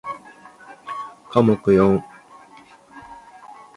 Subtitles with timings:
[1.29, 2.01] 科目四